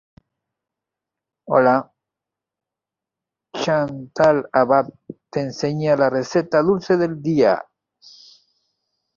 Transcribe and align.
Chantal 3.53 4.47
Abad 4.51 4.87
te 5.29 5.41
enseña 5.41 5.95
la 5.95 6.09
receta 6.09 6.63
dulce 6.63 6.97
del 6.97 7.21
dia. 7.21 7.63